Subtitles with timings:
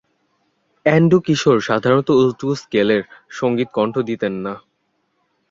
[0.85, 3.01] Andrew Kishore সাধারণত উঁচু স্কেলের
[3.31, 4.53] সঙ্গীতে কন্ঠ দিতেন না।